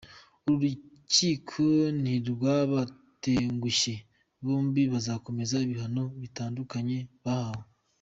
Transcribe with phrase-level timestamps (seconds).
[0.45, 1.63] Uru rukiko
[2.01, 3.95] ntirwabatengushye,
[4.43, 7.63] bombi bazakomeza ibihano bitandukanye bahawe.